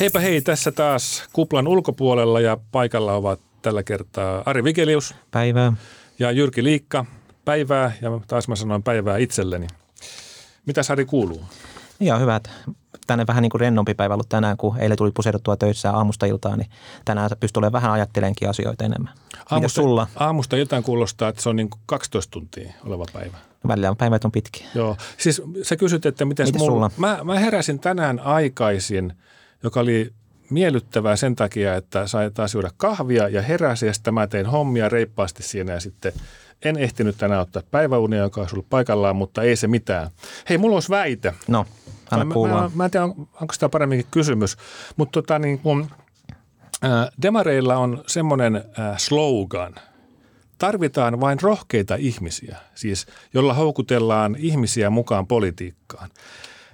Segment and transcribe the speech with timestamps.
[0.00, 5.14] Heipä hei, tässä taas kuplan ulkopuolella ja paikalla ovat tällä kertaa Ari Vigelius.
[5.30, 5.72] Päivää.
[6.18, 7.04] Ja Jyrki Liikka.
[7.44, 9.66] Päivää ja taas mä sanoin päivää itselleni.
[10.66, 11.44] Mitä Sari kuuluu?
[12.00, 12.40] Ihan hyvä.
[13.06, 16.58] Tänne vähän niin kuin rennompi päivä ollut tänään, kun eilen tuli puseruttua töissä aamusta iltaan,
[16.58, 16.70] niin
[17.04, 19.12] tänään pystyy olemaan vähän ajattelenkin asioita enemmän.
[19.50, 20.06] Aamusta, sulla?
[20.16, 23.36] Aamusta jotain kuulostaa, että se on niin kuin 12 tuntia oleva päivä.
[23.68, 24.66] Välillä on päivät on pitkiä.
[24.74, 24.96] Joo.
[25.18, 26.72] Siis sä kysyt, että miten mulla?
[26.72, 26.90] sulla?
[26.96, 29.12] Mä, mä heräsin tänään aikaisin–
[29.62, 30.12] joka oli
[30.50, 34.88] miellyttävää sen takia, että sai taas juoda kahvia ja heräsi ja sitten mä tein hommia
[34.88, 36.12] reippaasti siinä ja sitten
[36.64, 40.10] en ehtinyt tänään ottaa päiväunia, joka olisi ollut paikallaan, mutta ei se mitään.
[40.48, 41.34] Hei, mulla olisi väite.
[41.48, 41.66] No,
[42.12, 44.56] anna mä, mä, mä, en tiedä, onko tämä paremminkin kysymys,
[44.96, 45.90] mutta tota, niin kun,
[46.84, 46.90] äh,
[47.22, 49.74] demareilla on semmoinen äh, slogan–
[50.62, 56.10] tarvitaan vain rohkeita ihmisiä, siis jolla houkutellaan ihmisiä mukaan politiikkaan.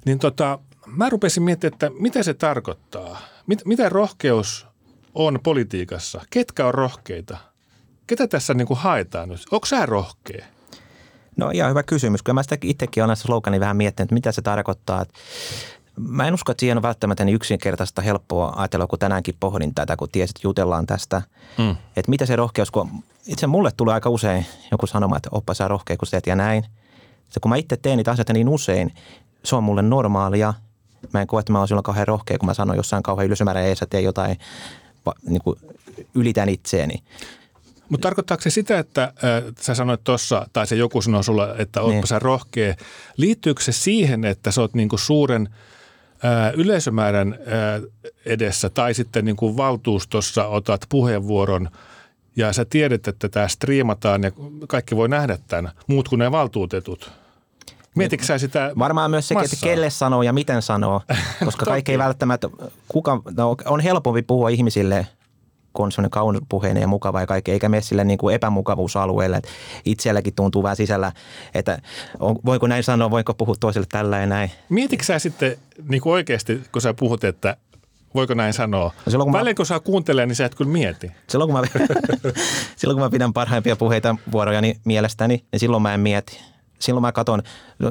[0.05, 3.20] Niin tota, mä rupesin miettimään, että mitä se tarkoittaa.
[3.47, 4.66] Mit, mitä rohkeus
[5.14, 6.20] on politiikassa?
[6.31, 7.39] Ketkä on rohkeita?
[8.06, 9.41] Ketä tässä niin kuin haetaan nyt?
[9.50, 10.47] Onko sä rohkea?
[11.39, 12.22] No ihan hyvä kysymys.
[12.22, 15.06] Kyllä mä sitä itsekin olen näissä slogani vähän miettinyt, että mitä se tarkoittaa.
[15.97, 19.97] Mä en usko, että siihen on välttämättä niin yksinkertaista helppoa ajatella, kun tänäänkin pohdin tätä,
[19.97, 21.22] kun tiesit, että jutellaan tästä.
[21.59, 21.70] Mm.
[21.70, 22.91] Että mitä se rohkeus, kun
[23.27, 26.64] itse mulle tulee aika usein joku sanoma, että oppa sä rohkea, kun teet ja näin.
[27.28, 28.94] Se, kun mä itse teen niitä asioita niin usein,
[29.44, 30.55] se on mulle normaalia–
[31.12, 34.00] Mä en koe, että mä olisin kauhean rohkea, kun mä sanon jossain kauhean ylösmäärä että
[34.00, 34.39] jotain,
[35.27, 35.59] niin kuin
[36.14, 37.03] ylitän itseäni.
[37.89, 39.12] Mutta tarkoittaako se sitä, että äh,
[39.61, 42.06] sä sanoit tuossa, tai se joku sanoi sulla, että ootpa niin.
[42.06, 42.75] sä rohkea.
[43.17, 45.48] Liittyykö se siihen, että sä oot niinku suuren
[46.25, 51.69] äh, yleisömäärän äh, edessä tai sitten niinku valtuustossa otat puheenvuoron
[52.36, 54.31] ja sä tiedät, että tämä striimataan ja
[54.69, 57.10] kaikki voi nähdä tämän, muut kuin ne valtuutetut–
[57.99, 59.55] Mietitkö sä sitä Varmaan myös se, massaa?
[59.55, 61.03] että kelle sanoo ja miten sanoo,
[61.44, 62.49] koska kaikki ei välttämättä,
[62.88, 65.06] kuka, no, on helpompi puhua ihmisille
[65.78, 69.43] kun on semmoinen kaunopuheinen ja mukava ja kaikki, eikä mene sille niin kuin epämukavuusalueelle.
[69.84, 71.12] Itselläkin tuntuu vähän sisällä,
[71.55, 71.78] että
[72.21, 74.50] on, voiko näin sanoa, voiko puhua toiselle tällä ja näin.
[74.69, 75.56] Mietitkö sä sitten
[75.88, 77.56] niin kuin oikeasti, kun sä puhut, että
[78.15, 78.93] voiko näin sanoa?
[79.06, 81.12] No silloin, kun Välillä kun saa kuuntelee, niin sä et kyllä mieti.
[81.28, 81.67] Silloin kun mä,
[82.77, 86.41] silloin kun mä pidän parhaimpia puheita vuorojani mielestäni, niin silloin mä en mieti
[86.78, 87.43] silloin mä katson,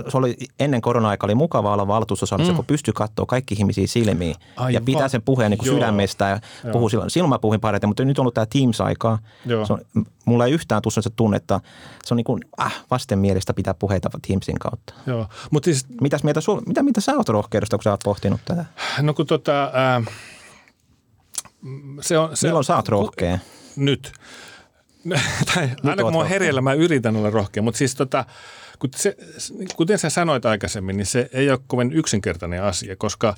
[0.10, 2.56] se oli ennen korona-aikaa oli mukava olla valtuustosalissa, mm.
[2.56, 4.74] kun pystyi katsoa kaikki ihmisiä silmiin Aivan.
[4.74, 6.40] ja pitää sen puheen niin kuin sydämestä ja
[6.72, 7.10] puhuu silloin.
[7.10, 9.20] Silloin mä puhuin parhaiten, mutta nyt on ollut tämä Teams-aikaa.
[9.68, 9.82] Se on,
[10.26, 11.60] mulla ei yhtään tule se tunnetta,
[12.06, 14.94] se on niin kuin äh, vastenmielistä pitää puheita Teamsin kautta.
[15.08, 15.28] Joo.
[15.52, 18.66] Mut siis, Mitäs mieltä sul, mitä, mitä sä oot rohkeudesta, kun sä oot pohtinut tätä?
[19.02, 20.14] No kun tota, äh,
[22.02, 23.40] se on, se, Milloin sä oot rohkea?
[23.76, 24.12] Nyt.
[25.54, 28.26] tai aina kun mä oon herjellä, mä yritän olla rohkea, mutta siis tota,
[28.96, 29.18] se,
[29.76, 33.36] kuten sä sanoit aikaisemmin, niin se ei ole kovin yksinkertainen asia, koska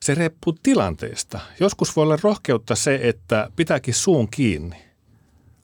[0.00, 1.40] se riippuu tilanteesta.
[1.60, 4.76] Joskus voi olla rohkeutta se, että pitääkin suun kiinni,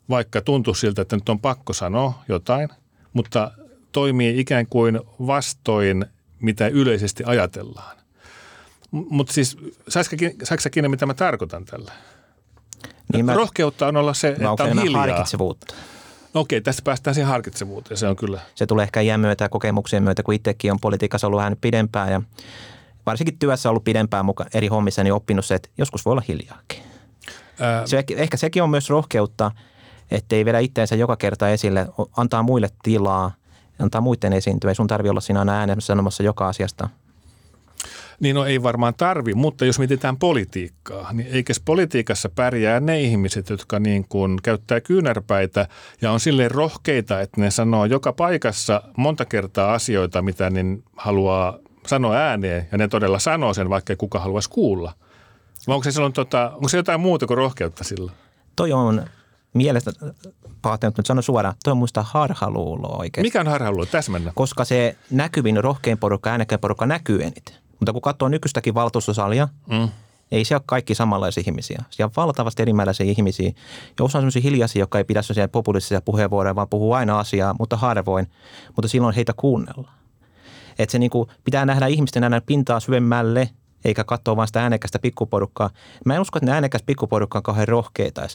[0.08, 2.68] vaikka tuntuu siltä, että nyt on pakko sanoa jotain,
[3.12, 3.50] mutta
[3.92, 6.06] toimii ikään kuin vastoin,
[6.40, 7.96] mitä yleisesti ajatellaan.
[8.90, 9.56] Mutta siis,
[9.88, 10.16] saisiko
[10.60, 11.92] sä kiinni, mitä mä tarkoitan tällä?
[13.12, 15.00] Niin mä, Rohkeutta on olla se, että on hiljaa.
[15.06, 15.74] harkitsevuutta.
[16.34, 18.40] No okei, tästä päästään siihen harkitsevuuteen, se on kyllä.
[18.54, 22.12] Se tulee ehkä iän myötä ja kokemuksien myötä, kun itsekin on politiikassa ollut vähän pidempään
[22.12, 22.22] ja
[23.06, 26.82] varsinkin työssä ollut pidempään mukaan eri hommissa, niin oppinut se, että joskus voi olla hiljaakin.
[27.60, 27.86] Ää...
[27.86, 29.50] Se, ehkä sekin on myös rohkeutta,
[30.10, 33.32] ettei vedä itteensä joka kerta esille, antaa muille tilaa,
[33.78, 34.70] antaa muiden esiintyä.
[34.70, 36.88] Ei sun tarvi olla siinä aina äänessä sanomassa joka asiasta–
[38.20, 43.50] niin no ei varmaan tarvi, mutta jos mietitään politiikkaa, niin eikös politiikassa pärjää ne ihmiset,
[43.50, 45.68] jotka niin kuin käyttää kyynärpäitä
[46.02, 51.58] ja on silleen rohkeita, että ne sanoo joka paikassa monta kertaa asioita, mitä niin haluaa
[51.86, 54.92] sanoa ääneen ja ne todella sanoo sen, vaikka ei kuka haluaisi kuulla.
[55.66, 58.12] Vai onko se, silloin, tota, onko se jotain muuta kuin rohkeutta sillä?
[58.56, 59.06] Toi on
[59.54, 59.92] mielestä,
[60.62, 63.26] pahoittanut nyt sano suoraan, toi on muista harhaluuloa oikein.
[63.26, 63.86] Mikä on harhaluulo?
[63.86, 64.32] Täsmennä.
[64.34, 67.54] Koska se näkyvin rohkein porukka, äänekkäin porukka näkyy eniten.
[67.80, 69.88] Mutta kun katsoo nykyistäkin valtuustosalia, mm.
[70.32, 71.82] ei siellä ole kaikki samanlaisia ihmisiä.
[71.90, 73.52] Siellä on valtavasti erimääräisiä ihmisiä.
[73.98, 77.54] Ja osa on sellaisia hiljaisia, jotka ei pidä sellaisia populistisia puheenvuoroja, vaan puhuu aina asiaa,
[77.58, 78.26] mutta harvoin.
[78.76, 79.90] Mutta silloin heitä kuunnella.
[80.78, 83.50] Että se niinku pitää nähdä ihmisten aina pintaa syvemmälle,
[83.84, 85.70] eikä katsoa vain sitä äänekästä pikkuporukkaa.
[86.04, 88.26] Mä en usko, että ne äänekäs pikkuporukka on kauhean rohkeita.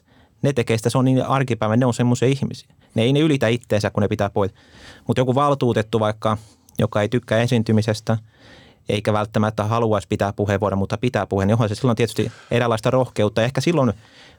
[0.42, 2.76] Ne tekee sitä, se on niin arkipäivä, ne on semmoisia ihmisiä.
[2.96, 4.52] Ne ei ne ylitä itteensä, kun ne pitää pois.
[5.08, 6.38] Mutta joku valtuutettu vaikka,
[6.80, 8.18] joka ei tykkää esiintymisestä–
[8.90, 13.44] eikä välttämättä haluaisi pitää puheenvuoron, mutta pitää puheen, niin onhan se silloin tietysti eräänlaista rohkeutta.
[13.44, 13.94] Ehkä silloin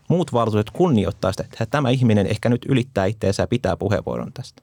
[0.08, 4.62] muut valtuutetut kunnioittaa sitä, että tämä ihminen ehkä nyt ylittää itseensä ja pitää puheenvuoron tästä.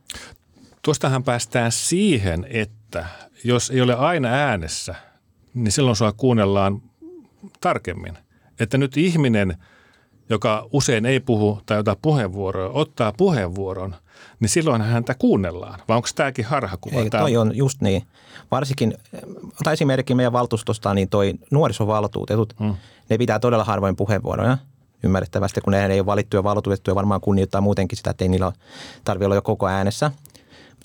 [0.82, 3.06] Tuostahan päästään siihen, että
[3.44, 4.96] jos ei ole aina äänessä,
[5.54, 6.82] niin silloin sua kuunnellaan
[7.62, 8.18] tarkemmin.
[8.60, 9.58] Että nyt ihminen,
[10.30, 13.96] joka usein ei puhu tai ota puheenvuoroa, ottaa puheenvuoron,
[14.40, 15.80] niin silloin häntä kuunnellaan.
[15.88, 17.00] Vai onko tämäkin harhakuva?
[17.00, 18.04] Ei, toi on just niin.
[18.52, 18.94] Varsinkin,
[19.64, 22.76] tai esimerkiksi meidän valtuustosta, niin toi nuorisovaltuutetut, hmm.
[23.10, 24.58] ne pitää todella harvoin puheenvuoroja
[25.04, 28.52] ymmärrettävästi, kun ne ei ole valittuja valtuutettuja, varmaan kunnioittaa muutenkin sitä, että ei niillä
[29.04, 30.12] tarvitse olla jo koko äänessä.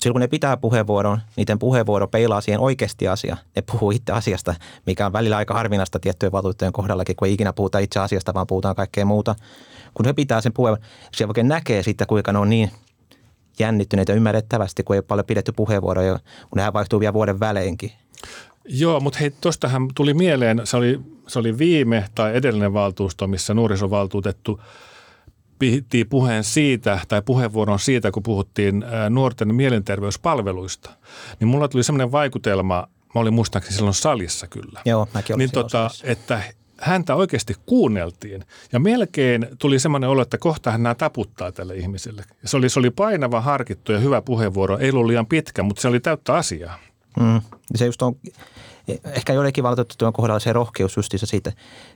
[0.01, 3.37] Silloin kun ne pitää puheenvuoron, niiden puheenvuoro peilaa siihen oikeasti asia.
[3.55, 4.55] Ne puhuu itse asiasta,
[4.85, 8.47] mikä on välillä aika harvinaista tiettyjen valtuutettujen kohdallakin, kun ei ikinä puhuta itse asiasta, vaan
[8.47, 9.35] puhutaan kaikkea muuta.
[9.93, 12.71] Kun he pitää sen puheenvuoron, se oikein näkee sitten, kuinka ne on niin
[13.59, 16.19] jännittyneitä ymmärrettävästi, kun ei ole paljon pidetty puheenvuoroja,
[16.49, 17.91] kun nehän vaihtuu vielä vuoden väleinkin.
[18.65, 23.53] Joo, mutta hei, tuostahan tuli mieleen, se oli, se oli viime tai edellinen valtuusto, missä
[23.53, 24.61] nuorisovaltuutettu
[25.59, 30.89] piti puheen siitä tai puheenvuoron siitä, kun puhuttiin nuorten mielenterveyspalveluista.
[31.39, 34.81] Niin mulla tuli semmoinen vaikutelma, mä olin muistaakseni silloin salissa kyllä.
[34.85, 36.41] Joo, mäkin niin tota, että
[36.77, 38.45] häntä oikeasti kuunneltiin.
[38.73, 42.23] Ja melkein tuli semmoinen olo, että kohta nämä taputtaa tälle ihmiselle.
[42.45, 44.77] Se oli, se oli painava, harkittu ja hyvä puheenvuoro.
[44.77, 46.79] Ei ollut liian pitkä, mutta se oli täyttä asiaa.
[47.19, 47.41] Mm.
[47.75, 48.15] Se just on,
[49.05, 51.51] ehkä joillekin valtuutettujen kohdalla se rohkeus justiinsa siitä,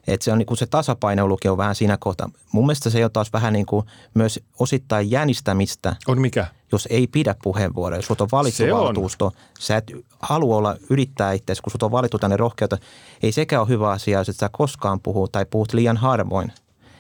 [0.07, 2.29] että se on niin kuin se tasapainoilukin on vähän siinä kohtaa.
[2.51, 5.95] Mun mielestä se on taas vähän niin kuin myös osittain jänistämistä.
[6.07, 6.47] On mikä?
[6.71, 9.31] Jos ei pidä puheenvuoroja, jos on valittu se valtuusto, on.
[9.59, 12.77] sä et halua olla yrittää itseäsi, kun sut on valittu tänne rohkeutta.
[13.23, 16.51] Ei sekään ole hyvä asia, jos et sä koskaan puhu tai puhut liian harvoin.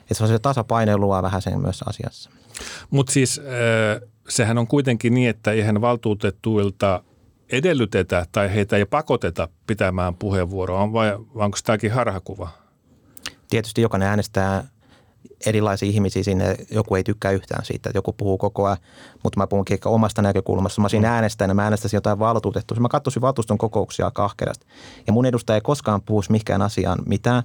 [0.01, 2.29] Että se on se tasapainoilua vähän sen myös asiassa.
[2.89, 7.03] Mutta siis äh, sehän on kuitenkin niin, että eihän valtuutettuilta
[7.49, 12.49] edellytetä tai heitä ei pakoteta pitämään puheenvuoroa, vai onko tämäkin harhakuva?
[13.49, 14.63] Tietysti jokainen äänestää
[15.45, 16.55] erilaisia ihmisiä sinne.
[16.71, 18.77] Joku ei tykkää yhtään siitä, että joku puhuu koko ajan,
[19.23, 20.81] mutta mä puhunkin ehkä omasta näkökulmasta.
[20.81, 21.05] Mä olisin mm.
[21.05, 22.77] äänestäjänä, mä äänestäisin jotain valtuutettua.
[22.79, 24.65] Mä katsoisin valtuuston kokouksia aika ahkerasti.
[25.07, 27.43] Ja mun edustaja ei koskaan puhuisi mikään asiaan mitään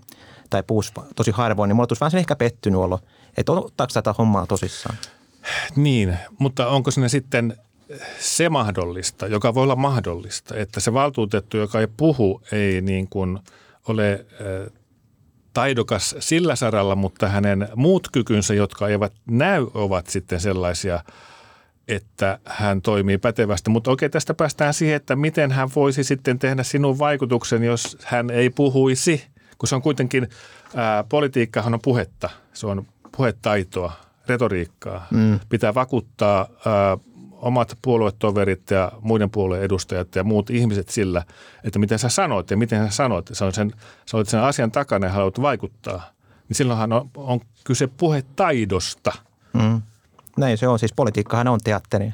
[0.51, 3.01] tai puhuisi tosi harvoin, niin mulla tulisi vähän sen ehkä pettynyt olo,
[3.37, 4.97] että ottaako tätä hommaa tosissaan.
[5.77, 7.57] Niin, mutta onko sinne sitten
[8.19, 13.39] se mahdollista, joka voi olla mahdollista, että se valtuutettu, joka ei puhu, ei niin kuin
[13.89, 14.27] ole
[15.53, 21.01] taidokas sillä saralla, mutta hänen muut kykynsä, jotka eivät näy, ovat sitten sellaisia,
[21.89, 23.71] että hän toimii pätevästi.
[23.71, 28.31] Mutta okei, tästä päästään siihen, että miten hän voisi sitten tehdä sinun vaikutuksen, jos hän
[28.31, 29.25] ei puhuisi,
[29.59, 30.29] kun se on kuitenkin,
[30.75, 32.87] ää, politiikkahan on puhetta, se on
[33.17, 33.93] puhetaitoa,
[34.29, 35.07] retoriikkaa.
[35.11, 35.41] Mm.
[35.49, 36.99] Pitää vakuuttaa ää,
[37.45, 41.23] omat puoluetoverit ja muiden puolueen edustajat ja muut ihmiset sillä,
[41.65, 43.31] että miten sä sanoit ja miten sä sanoit.
[43.33, 43.73] Sä olet sen,
[44.07, 46.03] sä olet sen asian takana ja haluat vaikuttaa.
[46.49, 49.13] Niin silloinhan on, on kyse puhetaidosta.
[49.53, 49.83] Mm.
[50.37, 50.79] Näin se on.
[50.79, 52.13] Siis politiikkahan on teatteri.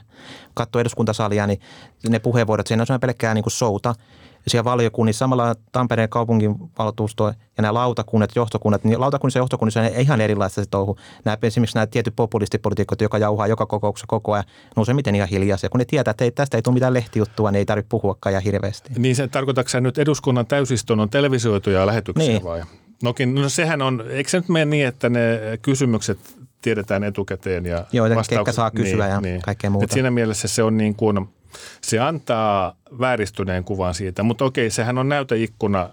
[0.55, 1.61] Katso eduskuntasalia, niin
[2.09, 3.95] ne puheenvuorot, siinä on pelkkää niin kuin souta–
[4.47, 9.87] siellä valiokunnissa, samalla Tampereen kaupungin valtuusto ja nämä lautakunnat, johtokunnat, niin lautakunnissa ja johtokunnissa on
[9.87, 10.97] ihan erilaista se touhu.
[11.25, 14.45] Nämä, esimerkiksi nämä tietyt populistipolitiikot, joka jauhaa joka kokouksessa koko ajan,
[14.77, 15.69] ne on miten ihan hiljaisia.
[15.69, 18.41] Kun ne tietää, että ei, tästä ei tule mitään lehtijuttua, niin ei tarvitse puhuakaan ja
[18.41, 18.91] hirveästi.
[18.99, 22.45] Niin se tarkoitatko nyt eduskunnan täysistunnon televisioituja lähetyksiä niin.
[22.45, 22.63] vai?
[23.03, 26.19] Nokin, no sehän on, eikö se nyt mene niin, että ne kysymykset
[26.63, 28.55] tiedetään etukäteen ja Joo, vastaukset.
[28.55, 29.43] saa kysyä niin, ja niin.
[29.43, 29.85] kaikkea muuta.
[29.85, 31.27] Et siinä mielessä se on niin kuin–
[31.81, 35.89] se antaa vääristyneen kuvan siitä, mutta okei, sehän on näyteikkuna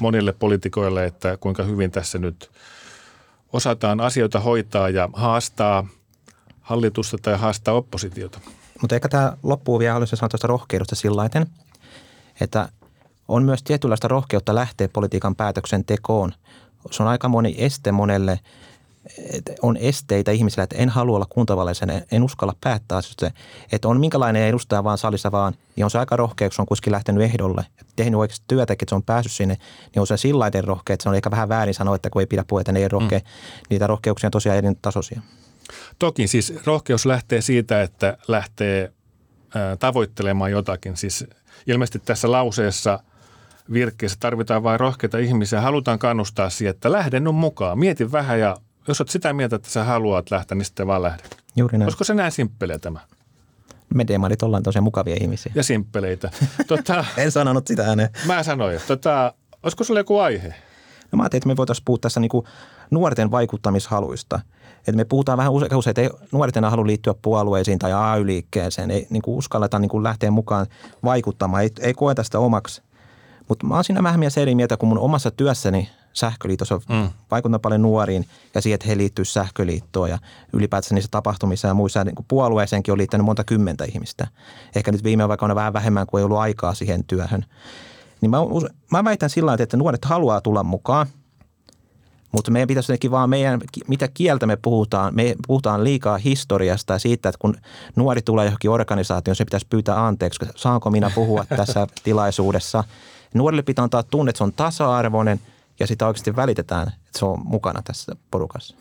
[0.00, 2.50] monille poliitikoille, että kuinka hyvin tässä nyt
[3.52, 5.86] osataan asioita hoitaa ja haastaa
[6.60, 8.40] hallitusta tai haastaa oppositiota.
[8.80, 11.30] Mutta ehkä tämä loppuu vielä, haluaisin sanoa tuosta rohkeudesta sillä
[12.40, 12.68] että
[13.28, 16.32] on myös tietynlaista rohkeutta lähteä politiikan päätöksentekoon.
[16.90, 18.40] Se on aika moni este monelle
[19.62, 23.30] on esteitä ihmisillä, että en halua olla kuntavaleisena, en uskalla päättää asioista.
[23.72, 26.66] Että on minkälainen edustaja vaan salissa vaan, niin on se aika rohkea, kun se on
[26.66, 29.54] kuitenkin lähtenyt ehdolle ja tehnyt oikeasti työtä, että se on päässyt sinne,
[29.94, 32.26] niin on se sillä rohkea, että se on ehkä vähän väärin sanoa, että kun ei
[32.26, 33.18] pidä puheita, niin ei rohkea.
[33.18, 33.24] Mm.
[33.70, 35.20] Niitä rohkeuksia on tosiaan eri tasoisia.
[35.98, 38.92] Toki siis rohkeus lähtee siitä, että lähtee
[39.78, 40.96] tavoittelemaan jotakin.
[40.96, 41.26] Siis
[41.66, 43.00] ilmeisesti tässä lauseessa
[43.72, 45.60] virkkeessä tarvitaan vain rohkeita ihmisiä.
[45.60, 47.78] Halutaan kannustaa siihen, että lähden nyt mukaan.
[47.78, 48.56] Mieti vähän ja
[48.88, 51.22] jos olet sitä mieltä, että sä haluat lähteä, niin sitten vaan lähde.
[51.56, 51.86] Juuri näin.
[51.86, 53.00] Olisiko se näin simppeliä tämä?
[53.94, 55.52] Me demarit ollaan tosiaan mukavia ihmisiä.
[55.54, 56.30] Ja simppeleitä.
[56.66, 58.10] tota, en sanonut sitä ääneen.
[58.26, 58.80] Mä sanoin.
[58.86, 60.54] Tota, olisiko sulla joku aihe?
[61.12, 62.46] No mä ajattelin, että me voitaisiin puhua tässä niinku
[62.90, 64.40] nuorten vaikuttamishaluista.
[64.78, 68.90] Että me puhutaan vähän usein, että ei nuorten halua liittyä puolueisiin tai AY-liikkeeseen.
[68.90, 70.66] Ei niin uskalleta niin lähteä mukaan
[71.04, 71.62] vaikuttamaan.
[71.62, 72.82] Ei, ei koeta sitä omaksi
[73.48, 77.08] Mutta mä oon siinä vähän mielessä eri mieltä, kun mun omassa työssäni sähköliitossa mm.
[77.30, 80.18] vaikuttaa paljon nuoriin ja siihen, että he liittyvät sähköliittoon ja
[80.52, 84.26] ylipäätään niissä tapahtumissa ja muissa niin puolueeseenkin on liittänyt monta kymmentä ihmistä.
[84.74, 87.44] Ehkä nyt viime vaikka vähän vähemmän, kuin ei ollut aikaa siihen työhön.
[88.20, 88.38] Niin mä,
[88.92, 91.06] mä väitän sillä tavalla, että nuoret haluaa tulla mukaan,
[92.32, 96.98] mutta meidän pitäisi jotenkin vaan meidän, mitä kieltä me puhutaan, me puhutaan liikaa historiasta ja
[96.98, 97.54] siitä, että kun
[97.96, 102.84] nuori tulee johonkin organisaatioon, se pitäisi pyytää anteeksi, saanko minä puhua tässä tilaisuudessa.
[103.34, 105.40] Nuorille pitää antaa tunne, että se on tasa-arvoinen–
[105.80, 108.76] ja sitä oikeasti välitetään, että se on mukana tässä porukassa.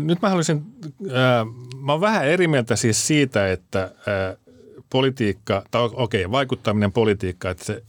[0.00, 0.66] Nyt mä haluaisin,
[1.06, 1.46] äh,
[1.80, 4.36] mä oon vähän eri mieltä siis siitä, että äh,
[4.90, 7.82] politiikka, tai okei, okay, vaikuttaminen politiikka, että se,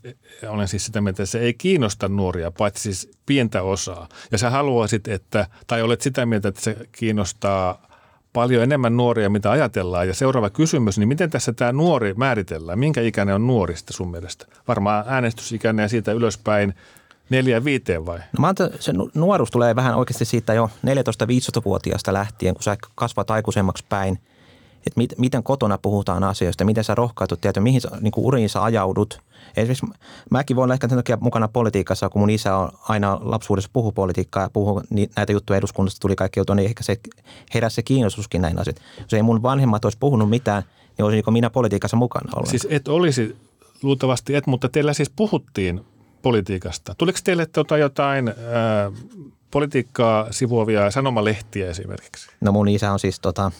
[0.48, 4.10] olen siis sitä mieltä, että se ei kiinnosta nuoria, paitsi siis pientä osaa.
[4.32, 7.90] Ja sä haluaisit, että, tai olet sitä mieltä, että se kiinnostaa
[8.34, 10.08] paljon enemmän nuoria, mitä ajatellaan.
[10.08, 12.80] Ja seuraava kysymys, niin miten tässä tämä nuori määritellään?
[12.80, 14.46] Minkä ikäinen on nuorista sun mielestä?
[14.68, 16.74] Varmaan äänestysikäinen ja siitä ylöspäin
[17.30, 18.18] Neljä viiteen vai?
[18.18, 23.86] No mä se nuoruus tulee vähän oikeasti siitä jo 14-15-vuotiaasta lähtien, kun sä kasvat aikuisemmaksi
[23.90, 24.20] päin.
[24.78, 28.64] Että mit, miten kotona puhutaan asioista, miten sä rohkaitut, tiedät, mihin sä, niin uriin sä
[28.64, 29.22] ajaudut.
[29.58, 29.86] Esimerkiksi
[30.32, 34.44] mäkin voin olla ehkä takia mukana politiikassa, kun mun isä on aina lapsuudessa puhu politiikkaa
[34.44, 34.82] ja puhu
[35.16, 37.00] näitä juttuja eduskunnasta, tuli kaikki juttuja, niin ehkä se
[37.54, 38.82] heräsi se kiinnostuskin näin asiat.
[39.00, 40.64] Jos ei mun vanhemmat olisi puhunut mitään,
[40.98, 42.50] niin olisinko minä politiikassa mukana ollut?
[42.50, 43.38] Siis et olisi,
[43.84, 45.82] luultavasti et, mutta teillä siis puhuttiin
[46.22, 46.96] politiikasta.
[46.98, 48.92] Tuliko teille tuota jotain ää,
[49.52, 52.30] politiikkaa sivuavia sanomalehtiä esimerkiksi?
[52.42, 53.52] No mun isä on siis tota,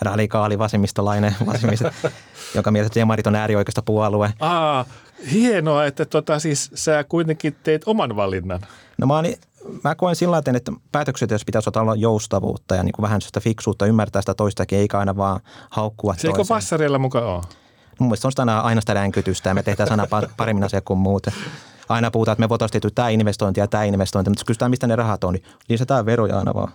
[0.00, 1.84] radikaali vasemmistolainen, vasemmist,
[2.54, 4.32] joka mielestä demarit on äärioikeista puolue.
[4.40, 4.84] Aa,
[5.32, 8.60] hienoa, että tota, siis sä kuitenkin teit oman valinnan.
[8.98, 9.36] No mä, olin,
[9.84, 13.40] mä koen sillä tavalla, että päätökset, jos pitäisi olla joustavuutta ja niin kuin vähän sitä
[13.40, 15.40] fiksuutta, ymmärtää sitä toistakin, eikä aina vaan
[15.70, 17.42] haukkua Se eikö vassareilla mukaan ole?
[17.98, 21.32] Mun mielestä on sitä aina, sitä ränkytystä ja me tehdään sana paremmin asia kuin muuten.
[21.88, 24.96] Aina puhutaan, että me voitaisiin tehdä tämä investointi ja tämä investointi, mutta kysytään, mistä ne
[24.96, 26.72] rahat on, niin lisätään veroja aina vaan.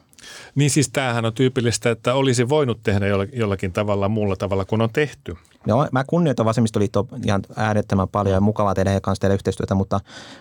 [0.55, 4.89] Niin siis tämähän on tyypillistä, että olisi voinut tehdä jollakin tavalla muulla tavalla kuin on
[4.93, 5.35] tehty.
[5.67, 9.99] Joo, mä kunnioitan vasemmistoliittoa ihan äärettömän paljon ja mukavaa tehdä heidän kanssa tehdä yhteistyötä, mutta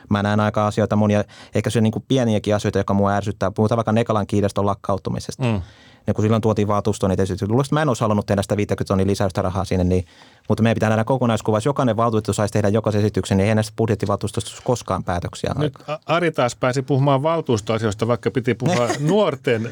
[0.09, 3.51] mä näen aika asioita monia, ehkä se niin kuin pieniäkin asioita, jotka mua ärsyttää.
[3.51, 5.45] Puhutaan vaikka Nekalan kiinteistön lakkautumisesta.
[5.45, 5.63] Mm.
[6.07, 8.89] Ja kun silloin tuotiin valtuustoon niitä esityksiä, luulen, mä en olisi halunnut tehdä sitä 50
[8.89, 10.05] tonnin lisäystä rahaa sinne, niin,
[10.49, 11.57] mutta meidän pitää nähdä kokonaiskuva.
[11.57, 15.75] Jos jokainen valtuutettu saisi tehdä jokaisen esityksen, niin ei näistä budjettivaltuustosta koskaan päätöksiä Nyt
[16.07, 19.71] Ari taas pääsi puhumaan valtuustoasioista, vaikka piti puhua nuorten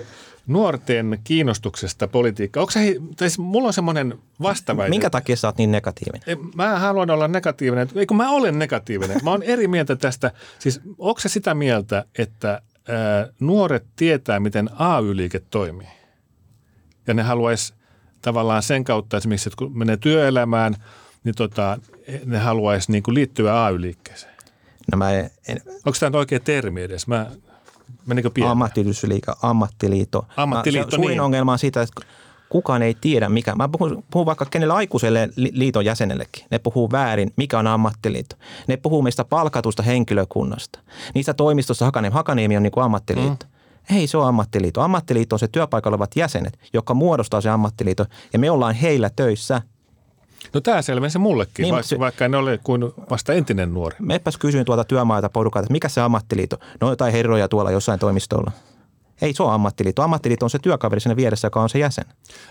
[0.48, 2.60] nuorten kiinnostuksesta politiikkaa.
[2.60, 4.90] Onko se, siis mulla on semmoinen vastaväite.
[4.90, 6.38] Minkä takia sä oot niin negatiivinen?
[6.54, 7.88] Mä haluan olla negatiivinen.
[7.94, 9.20] Eikö mä olen negatiivinen?
[9.22, 10.30] Mä oon eri mieltä tästä.
[10.58, 12.48] Siis onko se sitä mieltä, että
[12.88, 15.97] ää, nuoret tietää, miten AY-liike toimii?
[17.08, 17.74] Ja ne haluaisi
[18.22, 20.74] tavallaan sen kautta esimerkiksi, että kun menee työelämään,
[21.24, 21.78] niin tota,
[22.24, 24.34] ne haluaisi niin kuin liittyä AY-liikkeeseen.
[24.92, 25.30] No mä en,
[25.86, 27.06] Onko tämä oikea termi edes?
[27.06, 27.26] Mä,
[28.06, 28.50] menikö pieni?
[28.50, 30.26] Ammattiyhdistysliike, ammattiliitto.
[30.36, 31.20] Ammattiliitto, Suurin niin.
[31.20, 32.00] ongelma on siitä, että
[32.48, 33.54] kukaan ei tiedä mikä.
[33.54, 36.44] Mä puhun, puhun vaikka kenelle aikuiselle liiton jäsenellekin.
[36.50, 38.36] Ne puhuu väärin, mikä on ammattiliitto.
[38.66, 40.78] Ne puhuu meistä palkatusta henkilökunnasta.
[41.14, 43.46] Niistä toimistosta Hakaniemi, Hakaniemi on niin kuin ammattiliitto.
[43.46, 43.57] Mm.
[43.90, 44.80] Ei se ole ammattiliitto.
[44.80, 49.62] Ammattiliitto on se työpaikalla olevat jäsenet, jotka muodostaa se ammattiliitto ja me ollaan heillä töissä.
[50.54, 53.96] No tämä selvensi mullekin, niin, vaikka, se, vaikka en ole kuin vasta entinen nuori.
[53.98, 56.56] Meppäs kysyin tuolta työmaita porukalta, että mikä se ammattiliitto?
[56.80, 58.50] No jotain herroja tuolla jossain toimistolla.
[59.22, 60.02] Ei se ole ammattiliitto.
[60.02, 62.04] Ammattiliitto on se työkaveri siinä vieressä, joka on se jäsen.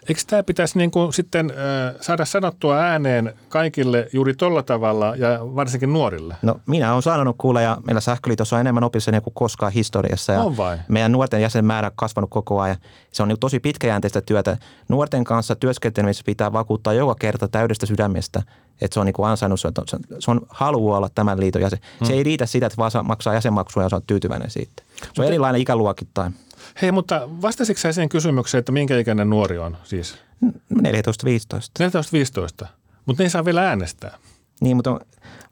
[0.09, 5.39] Eikö tämä pitäisi niin kuin sitten äh, saada sanottua ääneen kaikille juuri tuolla tavalla ja
[5.41, 6.35] varsinkin nuorille?
[6.41, 10.33] No minä olen sanonut kuulla ja meillä Sähköliitossa on enemmän opiskelijoita kuin koskaan historiassa.
[10.33, 10.77] Ja on vai?
[10.87, 12.77] Meidän nuorten jäsenmäärä on kasvanut koko ajan.
[13.11, 14.57] Se on niin tosi pitkäjänteistä työtä.
[14.89, 18.41] Nuorten kanssa työskentelemisessä pitää vakuuttaa joka kerta täydestä sydämestä,
[18.81, 19.73] että se on niin ansainnut, se on,
[20.19, 21.79] se on halu olla tämän liiton jäsen.
[21.99, 22.07] Hmm.
[22.07, 24.83] Se ei riitä sitä, että vaan maksaa jäsenmaksua ja on tyytyväinen siitä.
[25.13, 26.35] Se on erilainen ikäluokittain.
[26.81, 30.17] Hei, mutta vastasitko sä siihen kysymykseen, että minkä ikäinen nuori on siis?
[30.45, 30.77] 14-15.
[32.63, 32.67] 14-15,
[33.05, 34.17] mutta ne ei saa vielä äänestää.
[34.61, 34.99] Niin, mutta on,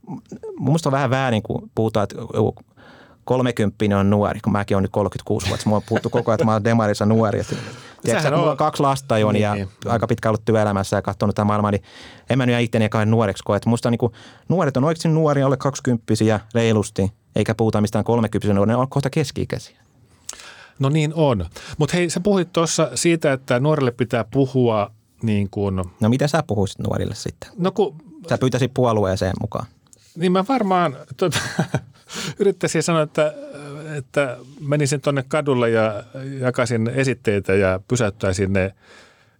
[0.07, 0.23] mun
[0.59, 2.55] mielestä on vähän väärin, kun puhutaan, että joku
[3.25, 5.69] 30 on nuori, kun mäkin olen nyt 36 vuotta.
[5.69, 7.39] Mua on puhuttu koko ajan, että mä olen demarissa nuori.
[7.39, 7.55] Että,
[8.05, 8.39] tiedätkö, on...
[8.39, 9.69] mulla on kaksi lasta jo niin, ja niin.
[9.85, 11.83] aika pitkä ollut työelämässä ja katsonut tätä maailmaa, niin
[12.29, 13.57] en mä nyt itteni kai nuoreksi koe.
[13.57, 14.13] Että musta niin kuin,
[14.49, 16.03] nuoret on oikeasti nuoria, alle 20
[16.53, 19.77] reilusti, eikä puhuta mistään 30 ne on kohta keski-ikäisiä.
[20.79, 21.45] No niin on.
[21.77, 24.91] Mutta hei, sä puhuit tuossa siitä, että nuorille pitää puhua
[25.23, 25.75] niin kuin...
[25.75, 27.49] No mitä sä puhuisit nuorille sitten?
[27.57, 27.95] No kun...
[28.29, 29.65] Sä pyytäisit puolueeseen mukaan.
[30.15, 31.39] Niin mä varmaan tuota,
[32.39, 33.33] yrittäisin sanoa, että,
[33.97, 36.03] että menisin tuonne kadulle ja
[36.39, 38.73] jakaisin esitteitä ja pysäyttäisin ne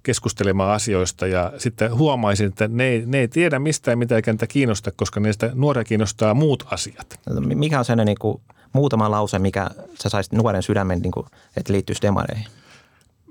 [0.04, 4.92] keskustelemaan asioista ja sitten huomaisin, että ne ei, ne ei tiedä mistään mitään eikä kiinnosta,
[4.96, 7.20] koska niistä nuoria kiinnostaa muut asiat.
[7.56, 8.42] Mikä on sellainen niin kuin
[8.74, 9.70] muutama lause, mikä
[10.04, 11.26] sä saisit nuoren sydämen, niin kuin,
[11.58, 12.48] että liittyisi demareihin?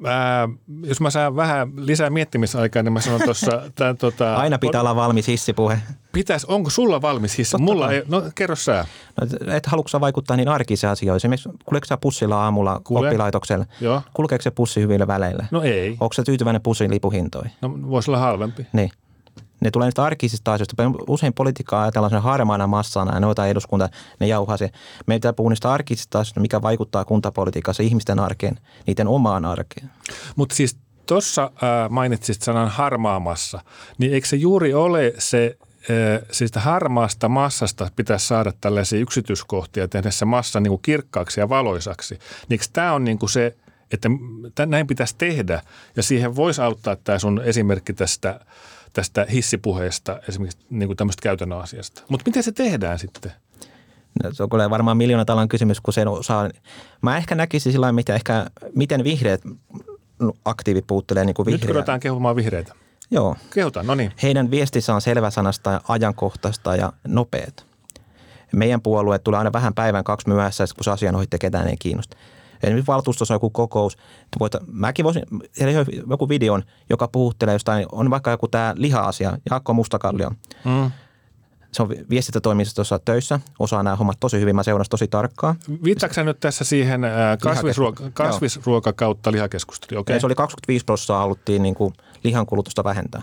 [0.05, 0.49] Ää,
[0.83, 3.63] jos mä saan vähän lisää miettimisaikaa, niin mä sanon tuossa...
[3.99, 5.79] tota, Aina pitää olla valmis hissipuhe.
[6.13, 7.51] Pitäis, onko sulla valmis hissi?
[7.51, 8.87] Totta Mulla ei, no kerro sä.
[9.21, 11.17] No, et haluatko vaikuttaa niin arkisiin asioihin?
[11.17, 13.09] Esimerkiksi kulkeeko sä pussilla aamulla Kule.
[13.09, 13.67] oppilaitoksella?
[13.81, 14.03] Joo.
[14.15, 15.47] Kulkeeko se pussi hyvillä väleillä?
[15.51, 15.91] No ei.
[16.01, 17.53] Onko se tyytyväinen pussin lipuhintoihin?
[17.61, 18.67] No voisi olla halvempi.
[18.73, 18.91] Niin
[19.65, 20.83] ne tulee niistä arkisista asioista.
[21.09, 23.89] Usein politiikkaa ajatellaan sen harmaana massana ja noita eduskunta,
[24.21, 24.71] ne jauhaa se.
[25.07, 29.91] Meidän pitää puhua niistä arkisista asioista, mikä vaikuttaa kuntapolitiikassa ihmisten arkeen, niiden omaan arkeen.
[30.37, 31.51] Mutta siis tuossa
[31.91, 33.61] mainitsit sanan harmaamassa,
[33.99, 35.59] niin eikö se juuri ole se
[36.31, 42.19] siis harmaasta massasta pitäisi saada tällaisia yksityiskohtia tehdä se massa niin kuin kirkkaaksi ja valoisaksi.
[42.49, 43.57] Niin tämä on niin kuin se,
[43.91, 45.63] että näin pitäisi tehdä
[45.97, 48.41] ja siihen voisi auttaa tämä sun esimerkki tästä
[48.95, 52.03] tästä hissipuheesta, esimerkiksi niin kuin tämmöistä käytännön asiasta.
[52.09, 53.33] Mutta miten se tehdään sitten?
[54.23, 56.51] No, se on kyllä varmaan miljoona talan kysymys, kun sen osaa.
[57.03, 59.43] Mä ehkä näkisin sillä mitä ehkä, miten vihreät
[60.45, 61.61] aktiivit puuttelee niin kuin vihreä.
[61.61, 62.75] Nyt ruvetaan kehumaan vihreitä.
[63.11, 63.37] Joo.
[63.55, 64.13] Kehutaan, no niin.
[64.23, 67.67] Heidän viestissä on selväsanasta ja ajankohtaista ja nopeat.
[68.53, 72.17] Meidän puolue tulee aina vähän päivän kaksi myöhässä, kun se asian ohitte ketään ei kiinnosta.
[72.67, 73.97] Esimerkiksi valtuustossa on joku kokous.
[74.41, 75.23] Voit, mäkin voisin
[75.59, 80.31] tehdä joku videon, joka puhuttelee jostain, on vaikka joku tämä liha-asia, Jaakko Mustakallio.
[80.65, 80.91] Mm.
[81.73, 85.57] Se on viestintätoimistossa töissä, osaa nämä hommat tosi hyvin, mä seuraan tosi tarkkaan.
[85.85, 87.01] Viittaatko nyt tässä siihen
[87.43, 90.01] kasvisruoka, kasvisruoka kautta lihakeskustelu?
[90.01, 90.21] Okay.
[90.21, 91.93] Se oli 25 prosenttia haluttiin niin kuin
[92.25, 93.23] lihan kulutusta vähentää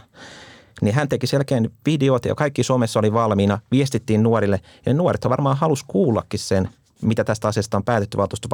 [0.81, 5.57] niin hän teki selkeän videot ja kaikki Suomessa oli valmiina, viestittiin nuorille ja nuoret varmaan
[5.57, 6.69] halus kuullakin sen,
[7.01, 8.47] mitä tästä asiasta on päätetty valtuusto.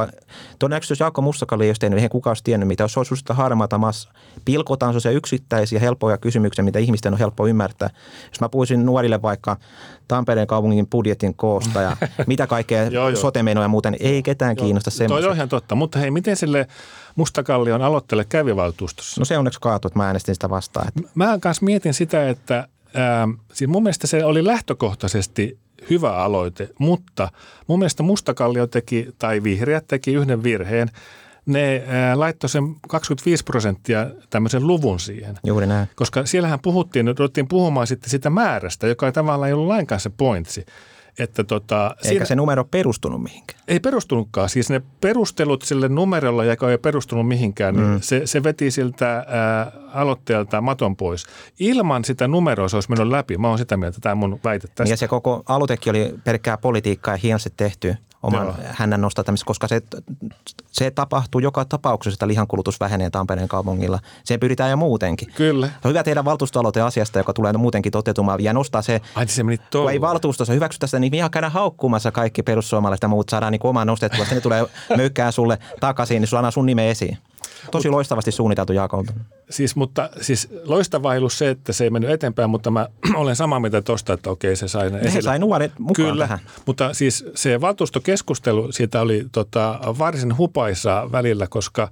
[0.59, 2.83] Todennäköisesti jos Jaakko Mustakalli ei olisi tehnyt, eihän kukaan olisi tiennyt mitä.
[2.83, 4.11] Jos olisi sitä harmaata massa,
[4.45, 7.89] pilkotaan sellaisia yksittäisiä helppoja kysymyksiä, mitä ihmisten on helppo ymmärtää.
[8.31, 9.57] Jos mä puhuisin nuorille vaikka
[10.07, 12.81] Tampereen kaupungin budjetin koosta ja mitä kaikkea
[13.15, 15.21] sote ja muuten, ei ketään joo, kiinnosta semmoista.
[15.21, 16.67] Toi on ihan totta, mutta hei, miten sille
[17.15, 19.21] Mustakallion aloittele kävi valtuustossa?
[19.21, 20.87] No se onneksi kaatui, että mä äänestin sitä vastaan.
[20.87, 21.09] Että.
[21.15, 22.65] Mä kanssa mietin sitä, että äh,
[23.53, 25.57] siis mun mielestä se oli lähtökohtaisesti
[25.89, 27.29] hyvä aloite, mutta
[27.67, 30.91] mun mielestä Mustakallio teki, tai Vihreät teki yhden virheen.
[31.45, 31.83] Ne
[32.15, 35.37] laittoi sen 25 prosenttia tämmöisen luvun siihen.
[35.43, 35.87] Juuri näin.
[35.95, 40.09] Koska siellähän puhuttiin, ruvettiin puhumaan sitten sitä määrästä, joka ei tavallaan ei ollut lainkaan se
[40.17, 40.65] pointsi.
[41.19, 43.59] Että tota, Eikä siinä, se numero perustunut mihinkään.
[43.67, 44.49] Ei perustunutkaan.
[44.49, 47.91] Siis ne perustelut sille numerolla, joka ei perustunut mihinkään, niin mm.
[47.91, 51.25] niin se, se veti siltä ää, aloitteelta maton pois.
[51.59, 53.37] Ilman sitä numeroa se olisi mennyt läpi.
[53.37, 54.93] Mä oon sitä mieltä, tämä mun väite tästä.
[54.93, 57.95] Ja se koko aloitekin oli pelkkää politiikkaa ja hienosti tehty
[58.27, 58.55] oman Joo.
[58.65, 59.81] hännän nostattamista, koska se,
[60.71, 63.99] se tapahtuu joka tapauksessa, että lihankulutus vähenee Tampereen kaupungilla.
[64.23, 65.33] Se pyritään jo muutenkin.
[65.35, 65.69] Kyllä.
[65.85, 69.57] On hyvä tehdä valtuustoaloite asiasta, joka tulee muutenkin toteutumaan ja nostaa se, Ai, se meni
[69.71, 73.61] kun ei valtuustossa hyväksytä sitä, niin ihan käydä haukkumassa kaikki perussuomalaiset ja muut saadaan niin
[73.63, 74.19] omaa nostettua.
[74.19, 74.65] Sitten ne tulee
[74.97, 77.17] möykkää sulle takaisin, niin sulla sun nime esiin.
[77.71, 79.13] Tosi loistavasti suunniteltu Jaakolta.
[79.49, 83.35] Siis, mutta, siis loistavaa ei ollut se, että se ei mennyt eteenpäin, mutta mä olen
[83.35, 85.21] samaa mieltä tuosta, että okei se sai ne esille.
[85.21, 86.39] sai nuoret mukaan Kyllä, tähän.
[86.65, 91.91] mutta siis se valtuustokeskustelu, siitä oli tota, varsin hupaisa välillä, koska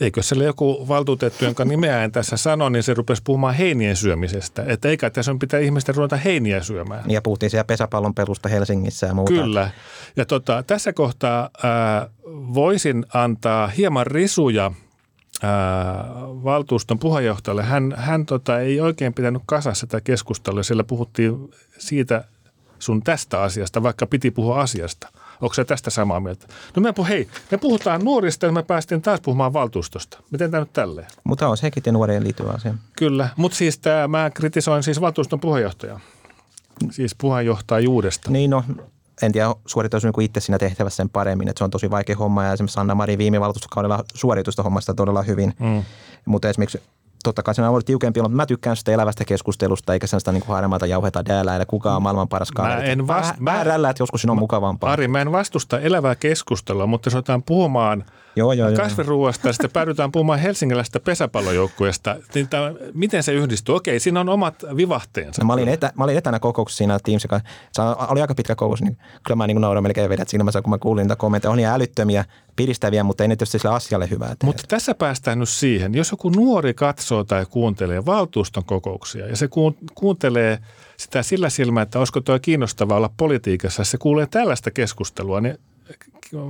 [0.00, 4.64] eikö siellä joku valtuutettu, jonka nimeä en tässä sano, niin se rupesi puhumaan heinien syömisestä.
[4.66, 7.10] Että eikä tässä on pitää ihmisten ruveta heiniä syömään.
[7.10, 9.32] Ja puhuttiin siellä pesäpallon perusta Helsingissä ja muuta.
[9.32, 9.70] Kyllä.
[10.16, 12.08] Ja tota, tässä kohtaa ää,
[12.54, 14.70] voisin antaa hieman risuja–
[16.44, 17.62] valtuuston puheenjohtajalle.
[17.62, 20.62] Hän, hän tota, ei oikein pitänyt kasassa tätä keskustelua.
[20.62, 22.24] Siellä puhuttiin siitä
[22.78, 25.08] sun tästä asiasta, vaikka piti puhua asiasta.
[25.40, 26.46] Onko se tästä samaa mieltä?
[26.76, 30.18] No me, hei, me puhutaan nuorista ja me päästiin taas puhumaan valtuustosta.
[30.30, 31.06] Miten tämä nyt tälleen?
[31.24, 32.74] Mutta on sekin ja nuorien liittyvä asia.
[32.98, 36.00] Kyllä, mutta siis tämä, mä kritisoin siis valtuuston puheenjohtajaa.
[36.90, 38.30] Siis puheenjohtajuudesta.
[38.30, 38.64] Niin no,
[39.26, 42.44] en tiedä, suorittaisi niin itse siinä tehtävässä sen paremmin, että se on tosi vaikea homma
[42.44, 45.82] ja esimerkiksi Anna-Mari viime valtuustokaudella suoritusta hommasta todella hyvin, mm.
[46.24, 46.82] mutta esimerkiksi
[47.24, 50.44] totta kai se on ollut tiukempi, mutta mä tykkään sitä elävästä keskustelusta, eikä sellaista niin
[50.46, 52.80] harmaata jauheta däällä, eli kuka on maailman paras kaveri.
[52.80, 53.34] Mä en vast...
[53.44, 54.92] Vähän rällä, että joskus siinä on mukavampaa.
[54.92, 58.04] Ari, mä en vastusta elävää keskustelua, mutta jos otetaan puhumaan
[58.36, 62.48] joo, joo, kasviruuasta ja sitten päädytään puhumaan helsingiläisestä pesäpallojoukkueesta, niin
[62.94, 63.74] miten se yhdistyy?
[63.74, 65.42] Okei, siinä on omat vivahteensa.
[65.42, 67.40] No, mä, olin etä, mä olin etänä kokouksessa siinä Teams, joka
[67.72, 70.78] se oli aika pitkä kokous, niin kyllä mä niin nauran melkein vedät silmässä, kun mä
[70.78, 71.50] kuulin niitä kommentteja.
[71.50, 72.24] On niin älyttömiä,
[72.56, 76.30] piristäviä, mutta ei ne tietysti sille asialle hyvää Mutta tässä päästään nyt siihen, jos joku
[76.30, 79.48] nuori katsoo tai kuuntelee valtuuston kokouksia ja se
[79.94, 80.58] kuuntelee
[80.96, 85.58] sitä sillä silmällä, että olisiko tuo kiinnostavaa olla politiikassa, se kuulee tällaista keskustelua, niin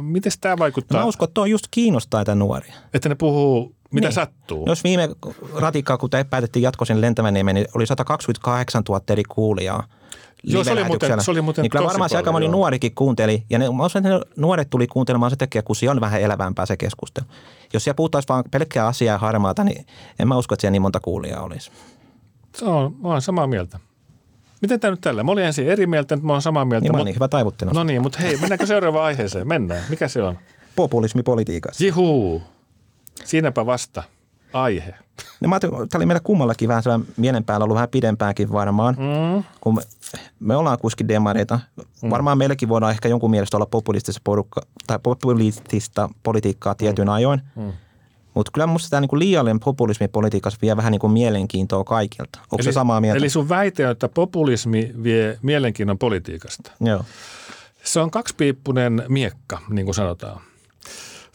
[0.03, 0.99] miten tämä vaikuttaa?
[0.99, 2.75] No mä uskon, että tuo just kiinnostaa näitä nuoria.
[2.95, 4.15] Että ne puhuu mitä Niin.
[4.15, 4.65] sattuu.
[4.67, 5.09] Jos viime
[5.55, 9.85] ratikkaa, kun te päätettiin jatkoisen lentävänniemen, niin oli 128 000 eri kuulijaa.
[10.45, 13.45] Joo, se oli muuten- se oli muuten niin kyllä varmaan se aika moni nuorikin kuunteli.
[13.51, 16.21] Ja ne, mä uskon, että ne nuoret tuli kuuntelemaan se takia, kun siellä on vähän
[16.21, 17.27] elävämpää se keskustelu.
[17.73, 19.87] Jos siellä puhuttaisiin vaan pelkkää asiaa ja harmaata, niin
[20.19, 21.71] en mä usko, että siellä niin monta kuulijaa olisi.
[22.57, 23.79] Se on, mä oon samaa mieltä.
[24.63, 25.23] Miten tämä nyt tällä?
[25.23, 26.83] Mä olin ensin eri mieltä, nyt mä oon samaa mieltä.
[26.83, 27.71] Niin, mä mut- oon niin hyvä taivuttelu.
[27.75, 29.49] No niin, mutta hei, mennäänkö seuraavaan aiheeseen?
[29.49, 29.83] Mennään.
[29.89, 30.39] Mikä se on?
[30.77, 31.85] Populismi politiikassa.
[31.85, 32.43] Jihuu.
[33.25, 34.03] Siinäpä vasta
[34.53, 34.95] aihe.
[35.41, 39.45] No, mä tämä oli meillä kummallakin vähän sellainen mielen päällä ollut vähän pidempäänkin varmaan, mm.
[39.61, 39.83] kun me,
[40.41, 41.61] me ollaan kuitenkin demareita.
[42.03, 42.11] Mm.
[42.11, 47.13] Varmaan meilläkin voidaan ehkä jonkun mielestä olla populistista, porukka, tai populistista politiikkaa tietyin mm.
[47.13, 47.43] ajoin.
[47.57, 47.73] Mm.
[48.35, 52.39] Mutta kyllä minusta tämä niinku liiallinen populismi politiikassa vie vähän niinku mielenkiintoa kaikilta.
[52.53, 53.19] Onko se samaa mieltä?
[53.19, 56.73] Eli sun väite on, että populismi vie mielenkiinnon politiikasta.
[56.81, 57.05] Joo.
[57.85, 60.41] Se on kaksipiippunen miekka, niin kuin sanotaan.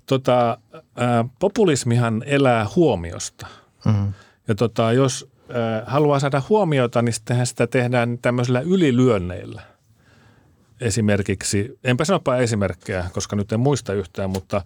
[0.05, 0.57] Tota,
[0.95, 3.47] ää, populismihan elää huomiosta.
[3.85, 4.13] Mm.
[4.47, 9.61] Ja tota, jos ää, haluaa saada huomiota, niin sittenhän sitä tehdään tämmöisillä ylilyönneillä.
[10.81, 14.61] Esimerkiksi, enpä sanopa esimerkkejä, koska nyt en muista yhtään, mutta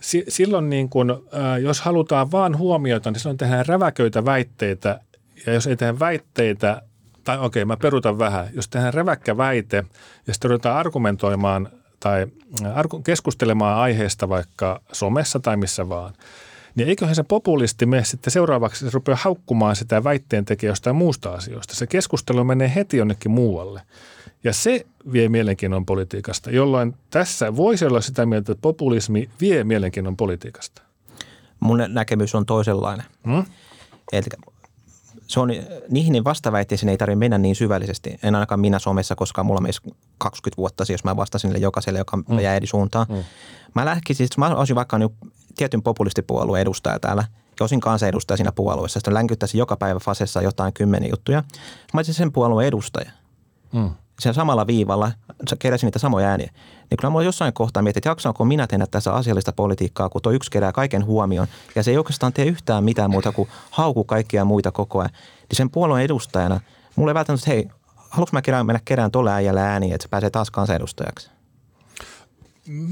[0.00, 0.90] si- silloin niin
[1.32, 5.00] ää, jos halutaan vaan huomiota, niin silloin tehdään räväköitä väitteitä.
[5.46, 6.82] Ja jos ei tehdä väitteitä,
[7.24, 8.48] tai okei, mä perutan vähän.
[8.52, 9.84] Jos tehdään räväkkä väite
[10.26, 11.68] ja sitten ruvetaan argumentoimaan
[12.00, 12.26] tai
[13.04, 16.14] keskustelemaan aiheesta vaikka somessa tai missä vaan,
[16.74, 21.30] niin eiköhän se populisti mene sitten seuraavaksi, se rupeaa haukkumaan sitä väitteen tekijä jostain muusta
[21.30, 21.74] asioista.
[21.74, 23.82] Se keskustelu menee heti jonnekin muualle.
[24.46, 30.16] Ja se vie mielenkiinnon politiikasta, jolloin tässä voisi olla sitä mieltä, että populismi vie mielenkiinnon
[30.16, 30.82] politiikasta.
[31.60, 33.06] Mun näkemys on toisenlainen.
[33.24, 33.44] Hmm?
[34.12, 34.24] Eli
[35.26, 35.50] se on,
[35.88, 38.18] niihin vastaväitteisiin ei tarvitse mennä niin syvällisesti.
[38.22, 39.80] En ainakaan minä somessa, koska mulla menisi
[40.18, 42.40] 20 vuotta, jos mä vastasin sille jokaiselle, joka mm.
[42.40, 43.06] jää eri suuntaan.
[43.08, 43.24] Mm.
[43.74, 45.12] Mä lähkisin, mä olisin vaikka nyt
[45.56, 47.24] tietyn populistipuolueen edustaja täällä,
[47.60, 49.00] ja osin kansanedustaja siinä puolueessa.
[49.00, 51.44] Sitten länkyttäisin joka päivä fasessa jotain kymmenen juttuja.
[51.94, 53.10] Mä olisin sen puolueen edustaja.
[53.72, 53.90] Hmm.
[54.20, 55.12] Sen samalla viivalla
[55.58, 56.50] keräsin niitä samoja ääniä.
[56.90, 60.32] Niin kyllä mulla jossain kohtaa mietin, että jaksaanko minä tehdä tässä asiallista politiikkaa, kun tuo
[60.32, 61.48] yksi kerää kaiken huomioon.
[61.74, 65.10] Ja se ei oikeastaan tee yhtään mitään muuta kuin hauku kaikkia muita koko ajan.
[65.48, 66.60] Niin sen puolueen edustajana
[66.96, 67.68] mulle ei välttämättä, että hei,
[68.10, 71.30] haluanko mä kerään, mennä kerään tuolle äijälle ääniä, että se pääsee taas kansanedustajaksi.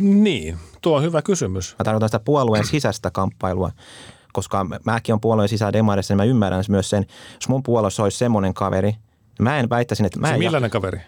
[0.00, 1.76] Niin, tuo on hyvä kysymys.
[1.78, 3.70] Mä tarkoitan sitä puolueen sisäistä kamppailua,
[4.32, 8.18] koska mäkin on puolueen sisällä demarissa, niin mä ymmärrän myös sen, jos mun puolueessa olisi
[8.18, 11.00] semmoinen kaveri, niin mä en väittäisin, että mä Se en millainen kaveri?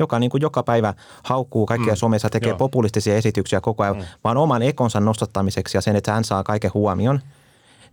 [0.00, 1.96] Joka niin kuin joka päivä haukkuu kaikkia mm.
[1.96, 2.58] somessa, tekee Joo.
[2.58, 4.04] populistisia esityksiä koko ajan, mm.
[4.24, 7.20] vaan oman ekonsa nostattamiseksi ja sen, että hän saa kaiken huomion.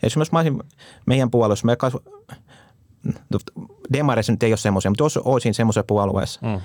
[0.01, 0.63] Ja jos mä olisin
[1.05, 1.93] meidän puolueessa, me kas...
[3.93, 6.61] Demareissa nyt ei ole semmoisia, mutta jos olisin semmoisessa puolueessa, mm.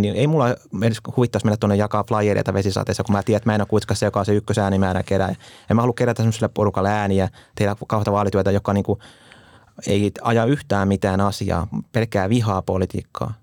[0.00, 0.48] niin ei mulla
[0.82, 3.96] edes huvittaisi mennä tuonne jakaa flyereita vesisateessa, kun mä tiedän, että mä en ole kuitenkaan
[3.96, 5.34] se, joka on se ykkösäänimäärä kerää.
[5.70, 8.98] En mä halua kerätä semmoiselle porukalle ääniä, tehdä kahta vaalityötä, joka niin kuin
[9.86, 13.34] ei aja yhtään mitään asiaa, pelkkää vihaa politiikkaa.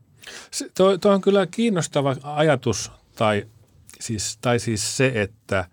[0.52, 3.46] Se, toi, toi on kyllä kiinnostava ajatus, tai
[4.00, 5.65] siis, tai siis se, että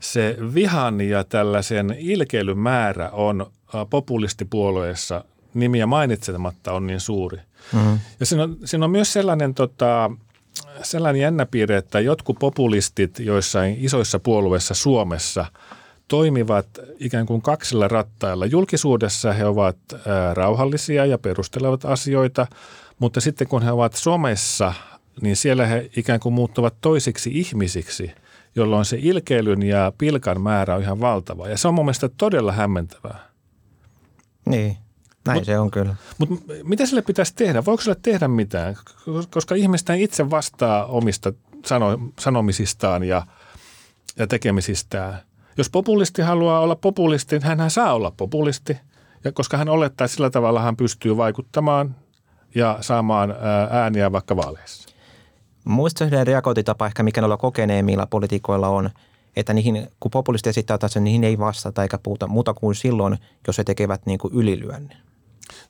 [0.00, 7.38] se vihan ja tällaisen ilkeilyn määrä on ä, populistipuolueessa nimiä mainitsematta on niin suuri.
[7.72, 7.98] Mm-hmm.
[8.20, 10.10] Ja siinä on, siinä on myös sellainen, tota,
[10.82, 15.46] sellainen jännä piirre, että jotkut populistit joissain isoissa puolueissa Suomessa
[16.08, 16.66] toimivat
[16.98, 18.46] ikään kuin kaksilla rattailla.
[18.46, 22.46] Julkisuudessa he ovat ää, rauhallisia ja perustelevat asioita,
[23.02, 24.74] mutta sitten kun he ovat somessa,
[25.20, 28.10] niin siellä he ikään kuin muuttuvat toisiksi ihmisiksi,
[28.54, 31.48] jolloin se ilkeilyn ja pilkan määrä on ihan valtava.
[31.48, 33.28] Ja se on mun mielestä todella hämmentävää.
[34.46, 34.76] Niin,
[35.26, 35.94] näin Mut- se on kyllä.
[36.18, 37.64] Mutta mitä sille pitäisi tehdä?
[37.64, 38.76] Voiko sille tehdä mitään?
[39.30, 41.32] Koska ihmistä itse vastaa omista
[41.66, 43.26] sano, sanomisistaan ja,
[44.18, 45.18] ja tekemisistään.
[45.56, 48.76] Jos populisti haluaa olla populisti, niin hän saa olla populisti.
[49.24, 52.01] Ja koska hän olettaa, että sillä tavalla hän pystyy vaikuttamaan
[52.54, 54.88] ja saamaan ää, ääniä vaikka vaaleissa.
[55.64, 58.90] Muista yhden reagointitapa ehkä, mikä noilla kokeneemmilla poliitikoilla on,
[59.36, 63.58] että niihin, kun populisti esittää niin niihin ei vastata eikä puhuta muuta kuin silloin, jos
[63.58, 64.96] he tekevät niin kuin ylilyönnin.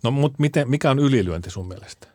[0.03, 2.07] No mutta miten, mikä on ylilyönti sun mielestä?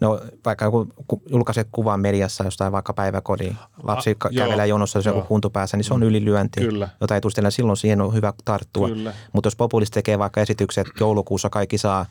[0.00, 4.66] No vaikka kun ku- julkaiset kuvan mediassa jostain vaikka päiväkodin, lapsi Ah, ka- joo, kävelee
[4.66, 6.88] jonossa, jos joku huntu päässä, niin se on ylilyönti, Kyllä.
[7.00, 8.88] jota ei tule silloin siihen on hyvä tarttua.
[8.88, 9.12] Kyllä.
[9.32, 12.06] Mutta jos populisti tekee vaikka esitykset, että joulukuussa kaikki saa,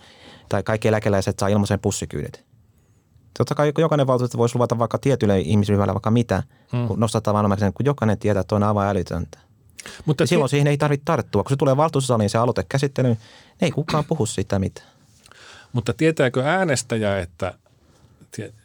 [0.49, 2.43] tai kaikki eläkeläiset saa ilmaisen pussikyydit.
[3.37, 6.87] Totta kai jokainen valtuutettu voisi luvata vaikka tietylle ihmisryhmälle vaikka mitä, hmm.
[6.87, 6.99] kun
[7.33, 9.39] vaan sen, kun jokainen tietää, että on aivan älytöntä.
[10.05, 11.43] Mutta Ja silloin siihen ei tarvitse tarttua.
[11.43, 13.19] Kun se tulee valtuustosaliin se aloitekäsittely, niin
[13.61, 14.87] ei kukaan puhu siitä mitään.
[15.73, 17.53] Mutta tietääkö äänestäjä, että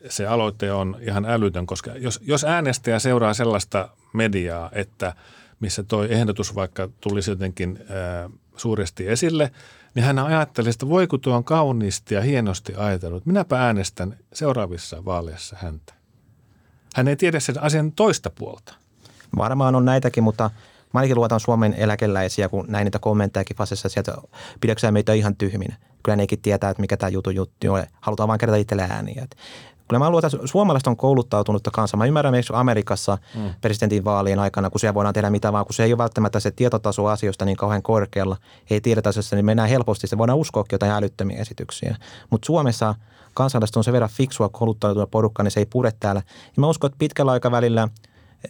[0.09, 5.15] se aloite on ihan älytön, koska jos, jos äänestäjä seuraa sellaista mediaa, että
[5.61, 9.51] missä tuo ehdotus vaikka tulisi jotenkin ää, suuresti esille,
[9.95, 13.27] niin hän ajatteli, että voi kun tuo on kauniisti ja hienosti ajatellut.
[13.27, 15.95] Minäpä äänestän seuraavissa vaaleissa häntä.
[16.97, 18.75] Hän ei tiedä sen asian toista puolta.
[19.37, 20.51] Varmaan on näitäkin, mutta
[20.93, 24.15] mä ainakin luotan Suomen eläkeläisiä, kun näin niitä kommenttejakin Fasessa sieltä,
[24.61, 25.77] pidäksä meitä ihan tyhminä.
[26.03, 27.85] Kyllä nekin tietää, että mikä tämä jutu juttu on.
[28.01, 29.27] Halutaan vain kerätä itselle ääniä.
[29.89, 31.97] Kyllä mä luotan, että suomalaiset on kouluttautunutta kanssa.
[31.97, 33.51] Mä ymmärrän myös Amerikassa mm.
[33.61, 36.51] presidentin vaalien aikana, kun siellä voidaan tehdä mitä vaan, kun se ei ole välttämättä se
[36.51, 38.37] tietotaso asioista niin kauhean korkealla.
[38.71, 40.07] Ei tiedetä asiasta, niin mennään helposti.
[40.07, 41.97] Se voidaan uskoakin jotain älyttömiä esityksiä.
[42.31, 42.95] Mutta Suomessa
[43.35, 46.23] kansalaiset on sen verran fiksua kouluttautunut porukka, niin se ei pure täällä.
[46.57, 47.89] Ja mä uskon, että pitkällä aikavälillä–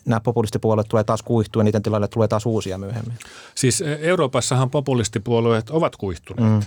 [0.05, 3.19] nämä populistipuolueet tulee taas kuihtua ja niiden tilalle tulee taas uusia myöhemmin.
[3.55, 6.51] Siis e, Euroopassahan populistipuolueet ovat kuihtuneet.
[6.51, 6.61] Mm.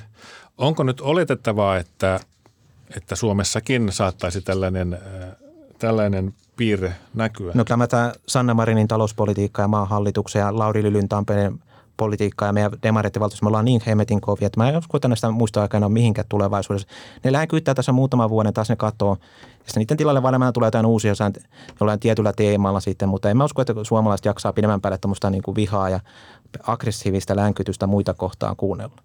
[0.57, 2.19] Onko nyt oletettavaa, että,
[2.97, 5.29] että Suomessakin saattaisi tällainen, äh,
[5.79, 7.51] tällainen piirre näkyä?
[7.53, 7.87] No tämä
[8.27, 11.59] Sanna Marinin talouspolitiikka ja maanhallituksen ja Lauri Lylyn Tampereen
[11.97, 15.31] politiikkaa ja meidän demareiden valtuussa me ollaan niin hemmetin kovia, että mä en että näistä
[15.31, 16.87] muista aikana mihinkään tulevaisuudessa.
[17.23, 19.17] Ne lähkyyttää tässä muutaman vuoden, taas ne katoo.
[19.19, 21.13] Ja sitten niiden tilalle varmaan tulee jotain uusia
[21.79, 25.43] jollain tietyllä teemalla sitten, mutta en mä usko, että suomalaiset jaksaa pidemmän päälle tämmöistä niin
[25.43, 25.99] kuin vihaa ja
[26.63, 29.04] aggressiivista länkytystä muita kohtaan kuunnella.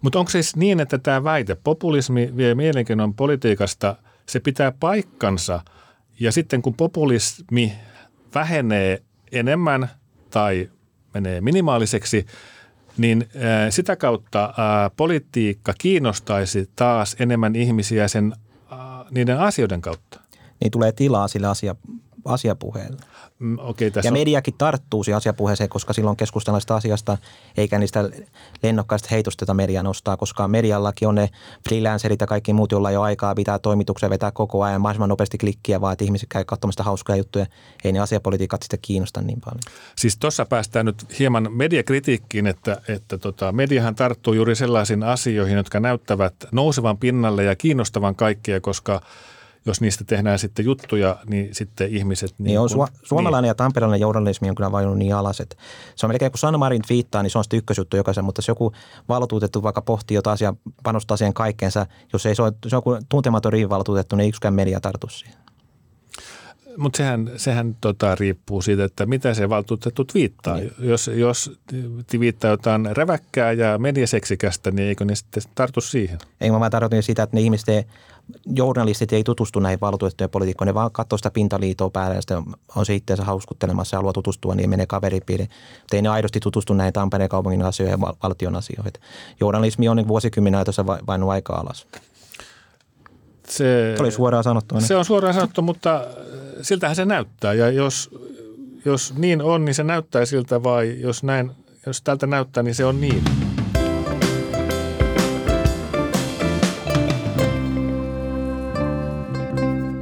[0.00, 5.60] Mutta onko siis niin, että tämä väite, populismi vie mielenkiinnon politiikasta, se pitää paikkansa
[6.20, 7.72] ja sitten kun populismi
[8.34, 9.90] vähenee enemmän
[10.30, 10.70] tai
[11.14, 12.26] menee minimaaliseksi,
[12.98, 13.28] niin
[13.70, 14.54] sitä kautta
[14.96, 18.32] politiikka kiinnostaisi taas enemmän ihmisiä sen,
[19.10, 20.20] niiden asioiden kautta.
[20.60, 21.76] Niin tulee tilaa sille asia,
[22.24, 23.00] asiapuheelle.
[23.38, 27.18] Mm, okay, tässä ja mediakin tarttuu siihen asiapuheeseen, koska silloin keskustellaan sitä asiasta,
[27.56, 28.10] eikä niistä
[28.62, 31.28] lennokkaista heitosta, joita media nostaa, koska mediallakin on ne
[31.68, 35.38] freelancerit ja kaikki muut, joilla ei ole aikaa pitää toimituksia vetää koko ajan mahdollisimman nopeasti
[35.38, 37.46] klikkiä, vaan että ihmiset käy katsomasta hauskoja juttuja.
[37.84, 39.60] Ei ne asiapolitiikat sitten kiinnosta niin paljon.
[39.96, 45.80] Siis tuossa päästään nyt hieman mediakritiikkiin, että, että tota, mediahan tarttuu juuri sellaisiin asioihin, jotka
[45.80, 49.00] näyttävät nousevan pinnalle ja kiinnostavan kaikkia, koska–
[49.66, 52.34] jos niistä tehdään sitten juttuja, niin sitten ihmiset...
[52.38, 53.50] Niin, niin on, kun, suomalainen niin.
[53.50, 55.56] ja tamperelainen journalismi on kyllä vajunut niin alas, että
[55.96, 58.48] se on melkein kun Sanna Marin viittaa, niin se on sitten ykkösjuttu jokaisen, mutta jos
[58.48, 58.72] joku
[59.08, 63.02] valtuutettu vaikka pohtii jotain asiaa, panostaa siihen kaikkeensa, jos ei se ole, se on kuin
[63.08, 65.40] tuntematon riivaltuutettu, niin yksikään media tartu siihen.
[66.76, 70.56] Mutta sehän, sehän tota, riippuu siitä, että mitä se valtuutettu viittaa.
[70.56, 70.72] Niin.
[70.78, 71.52] Jos, jos
[72.20, 76.18] viittaa jotain räväkkää ja mediaseksikästä, niin eikö ne sitten tartu siihen?
[76.40, 77.86] Ei, mä vaan tarkoitin sitä, että ne ihmiset
[78.54, 82.42] journalistit ei tutustu näihin valtuutettujen poliitikkoihin, ne vaan katsoo sitä pintaliitoa päälle ja sitten
[82.76, 85.44] on se itseensä hauskuttelemassa ja haluaa tutustua, niin menee kaveripiiri.
[85.80, 88.92] Mutta ei ne aidosti tutustu näihin Tampereen kaupungin asioihin ja valtion asioihin.
[89.40, 91.86] Journalismi on niin vuosikymmenen tuossa vain aika alas.
[93.48, 94.80] Se, oli suoraan sanottu.
[94.80, 96.06] Se on suoraan sanottu, mutta
[96.62, 97.54] siltähän se näyttää.
[97.54, 98.10] Ja jos,
[98.84, 101.50] jos niin on, niin se näyttää siltä vai jos, näin,
[101.86, 103.22] jos tältä näyttää, niin se on niin.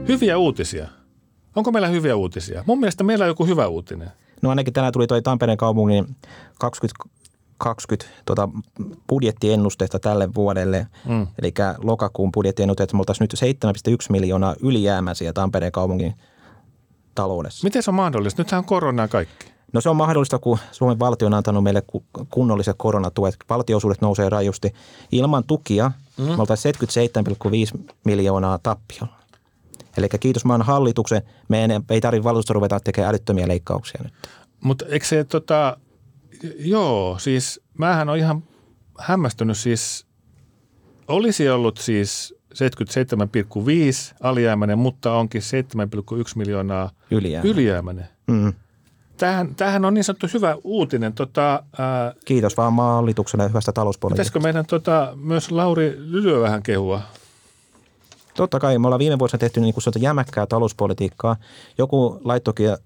[0.09, 0.89] Hyviä uutisia.
[1.57, 2.65] Onko meillä hyviä uutisia?
[2.67, 4.11] Mun mielestä meillä on joku hyvä uutinen.
[4.43, 6.17] No ainakin tänään tuli tuo Tampereen kaupungin
[6.59, 8.49] 2020 tota,
[9.09, 10.87] budjettiennustetta tälle vuodelle.
[11.09, 11.27] Mm.
[11.43, 16.15] Eli lokakuun budjettiennusteet, me oltaisiin nyt 7,1 miljoonaa ylijäämäisiä Tampereen kaupungin
[17.23, 17.67] taloudessa.
[17.67, 18.43] Miten se on mahdollista?
[18.43, 19.47] Nythän on korona kaikki.
[19.73, 21.83] No se on mahdollista, kun Suomen valtio on antanut meille
[22.31, 23.37] kunnolliset koronatuet.
[23.51, 24.75] Valtioosuudet nousee rajusti.
[25.13, 26.25] Ilman tukia mm.
[26.25, 26.75] me oltaisiin
[27.77, 29.19] 77,5 miljoonaa tappiolla.
[29.97, 34.13] Eli kiitos maan hallituksen, meidän ei tarvitse valtuusta ruveta tekemään älyttömiä leikkauksia nyt.
[34.61, 35.77] Mutta eikö se, tota,
[36.59, 38.43] joo, siis mähän on ihan
[38.99, 40.07] hämmästynyt siis,
[41.09, 47.53] olisi ollut siis 77,5 alijäämäinen, mutta onkin 7,1 miljoonaa ylijäämäinen.
[47.53, 48.09] ylijäämäinen.
[48.27, 48.53] Mm.
[49.17, 51.13] Tämähän, tämähän on niin sanottu hyvä uutinen.
[51.13, 54.31] Tota, ää, Kiitos vaan hallitukselle hyvästä talouspolitiikasta.
[54.33, 57.03] Pitäisikö meidän tota, myös Lauri Lylyä vähän kehua?
[58.35, 61.37] Totta kai, me ollaan viime vuosina tehty niin kuin jämäkkää talouspolitiikkaa.
[61.79, 62.77] Joku laittokin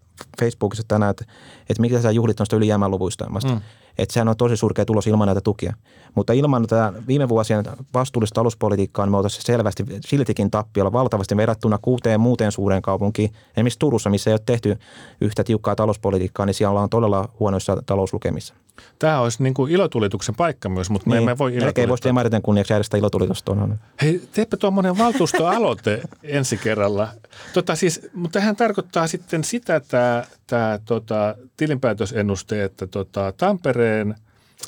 [0.41, 1.25] Facebookissa tänään, että,
[1.61, 3.27] että mikä sä juhlit noista ylijäämäluvuista.
[3.27, 3.61] Mm.
[3.99, 5.75] Että sehän on tosi surkea tulos ilman näitä tukia.
[6.15, 11.79] Mutta ilman tätä viime vuosien vastuullista talouspolitiikkaa, niin me oltaisiin selvästi siltikin tappiolla valtavasti verrattuna
[11.83, 13.33] kuuteen muuteen suureen kaupunkiin.
[13.57, 14.79] Esimerkiksi Turussa, missä ei ole tehty
[15.21, 18.55] yhtä tiukkaa talouspolitiikkaa, niin siellä ollaan todella huonoissa talouslukemissa.
[18.99, 21.15] Tämä olisi niin kuin ilotulituksen paikka myös, mutta niin.
[21.15, 21.83] me emme voi ilotulittaa.
[21.83, 23.77] Ei voisi demariten kunniaksi järjestää ilotulitusta tuonne.
[24.03, 27.09] Hei, teepä tuommoinen valtuustoaloite ensi kerralla.
[27.53, 34.15] Tota, siis, mutta tähän tarkoittaa sitten sitä tämä, tämä tota, tilinpäätösennuste, että tota, Tampereen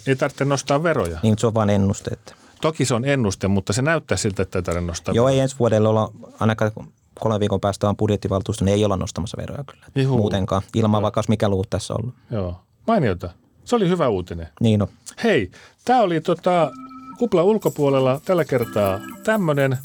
[0.06, 1.18] ei tarvitse nostaa veroja.
[1.22, 2.10] Niin, se on vain ennuste.
[2.10, 2.34] Että.
[2.60, 5.56] Toki se on ennuste, mutta se näyttää siltä, että ei tarvitse nostaa Joo, ei ensi
[5.58, 6.72] vuodella olla ainakaan
[7.20, 9.86] kolmen viikon päästä on budjettivaltuusto, niin ei olla nostamassa veroja kyllä.
[9.94, 10.16] Juhu.
[10.16, 12.14] Muutenkaan, ilman vaikka mikä luvut tässä ollut.
[12.30, 12.60] Joo.
[12.86, 13.30] Mainiota.
[13.64, 14.48] Se oli hyvä uutinen.
[14.60, 14.88] Niin no.
[15.24, 15.50] Hei,
[15.84, 16.70] tämä oli tota,
[17.18, 19.78] kupla ulkopuolella tällä kertaa tämmöinen.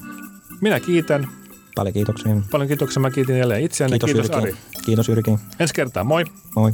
[0.61, 1.27] Minä kiitän.
[1.75, 2.35] Paljon kiitoksia.
[2.51, 3.01] Paljon kiitoksia.
[3.01, 3.99] Mä kiitin jälleen itseäni.
[3.99, 4.31] Kiitos, Kiitos.
[4.31, 4.55] Ari.
[4.85, 5.31] Kiitos Jyrki.
[5.59, 6.03] Ensi kertaa.
[6.03, 6.23] Moi.
[6.55, 6.71] Moi.